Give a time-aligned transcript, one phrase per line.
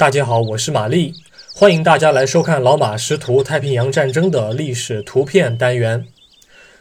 [0.00, 1.12] 大家好，我是玛丽，
[1.54, 6.06] 欢迎大家来收看老马识图太平洋战争的历史图片单元。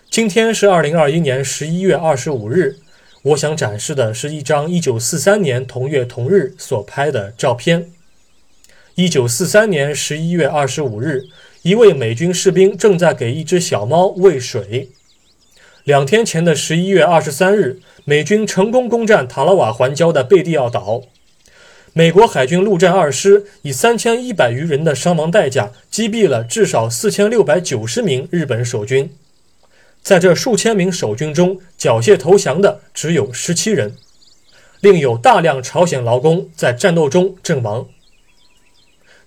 [0.09, 2.77] 今天是二零二一年十一月二十五日，
[3.23, 7.91] 我想展示的是一张一九四三年同月同日所拍的照片。
[8.95, 11.23] 一九四三年十一月二十五日，
[11.63, 14.91] 一位美军士兵正在给一只小猫喂水。
[15.83, 21.01] 两天前的十一月二十三日，美军成功攻占塔拉瓦环礁的贝蒂奥岛。
[21.99, 29.13] 美国海军陆战二师以三千一百余人的伤亡代价，击毙了至少四千六百九十名日本守军。
[30.01, 33.97] 在这数千名守军中，缴械投降的只有十七人，
[34.79, 37.85] 另有大量朝鲜劳工在战斗中阵亡。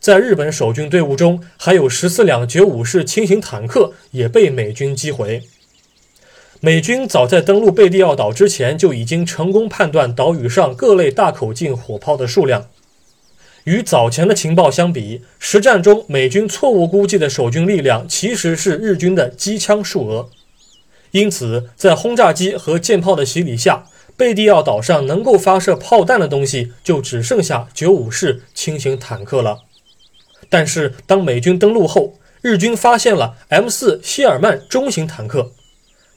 [0.01, 5.43] 在日本守军队伍中，还有十四辆九五式轻型坦克也被美军击毁。
[6.65, 12.69] 美军早在登陆贝蒂奥岛之前就已经成功判断岛屿上各类大口径火炮的数量。
[13.65, 20.31] 与早前的情报相比，实战中美军错误估计的守军力量其实是日军的机枪数额。
[21.13, 29.61] 因此，在轰炸机和舰炮的洗礼下，贝蒂奥岛上能够发射炮弹的东西就只剩下九五式轻型坦克了。
[30.49, 35.53] 但是，当美军登陆后，日军发现了 M 四希尔曼中型坦克。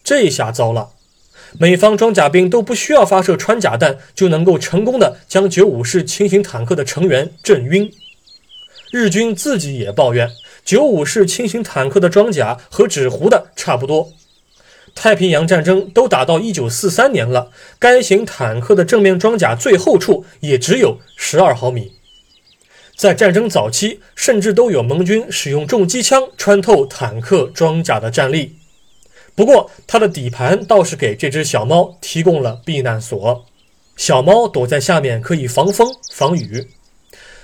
[0.03, 0.91] 这下糟了，
[1.59, 7.91] 美方装甲兵都不需要发射穿甲弹，就能够成功的将九五式轻型坦克的成员震晕。
[8.91, 10.29] 日军自己也抱怨，
[10.63, 14.09] 九五式轻型坦克的装甲和纸糊的差不多。
[14.93, 21.91] 太平洋战争都打到一九四三年了，该型坦克的正面装甲最厚处也只有十二毫米。
[22.95, 28.55] 在战争早期，甚至都有盟军使用重机枪穿透坦克装甲的战例。
[29.36, 33.46] 不过，它的底盘倒是给这只小猫提供了避难所，
[33.97, 36.69] 小猫躲在下面可以防风防雨。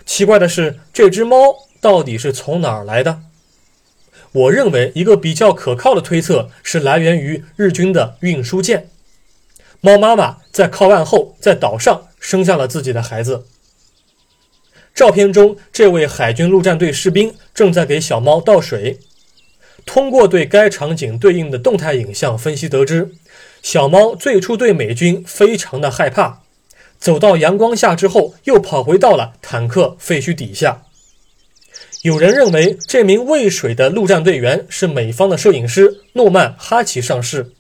[0.06, 1.38] 奇怪的是，这只猫
[1.82, 3.20] 到底是从哪儿来的？
[4.32, 8.90] 我认为一个比较可靠的推测是来源于日军的运输舰。
[9.82, 13.46] 猫妈妈在靠岸后，在岛上生下了自己的孩子。
[14.96, 19.00] 照片中，这位海军陆战队士兵正在给小猫倒水。
[19.86, 23.12] 通过对该场景对应的动态影像分析得知，
[23.62, 26.42] 小猫最初对美军非常的害怕，
[27.00, 30.84] 走到阳光下之后，又跑回到了坦克废墟底下。
[32.04, 37.52] 有人认为这名喂水的陆战队员是美方的摄影师诺曼哈奇上士，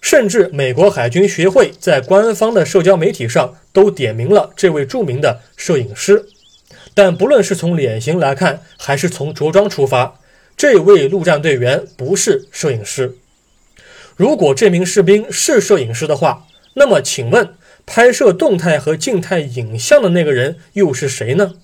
[0.00, 6.26] 甚至美国海军学会在官方的社交媒体上都点名了这位著名的摄影师。
[6.94, 10.19] 但不论是从脸型来看，还是从着装出发。
[10.60, 13.16] 这位陆战队员不是摄影师。
[14.14, 17.54] 如果这名士兵是摄影师的话，那么请问
[17.86, 21.54] 拍摄动态和静态影像的那个人又是谁呢？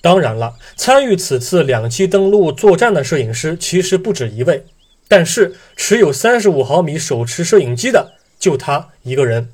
[0.00, 4.64] 当然了，参与此次两栖登陆作战的摄影师其实不止一位，
[5.08, 9.48] 但是持有三十五毫米手持摄影机的就他一个人。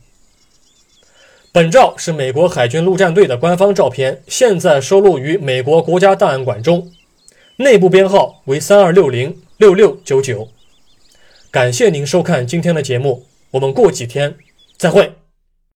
[1.50, 6.92] 本照是美国海军陆战队的官方照片，现在收录于美国国家档案馆中。
[7.56, 10.48] 内部编号为三二六零六六九九，
[11.52, 14.34] 感谢您收看今天的节目，我们过几天
[14.76, 15.12] 再会。